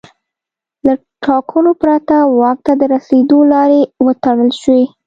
له 0.85 0.93
ټاکنو 1.23 1.71
پرته 1.81 2.15
واک 2.39 2.57
ته 2.65 2.73
د 2.81 2.83
رسېدو 2.93 3.39
لارې 3.51 3.81
وتړل 4.05 4.51
شوې. 4.61 4.85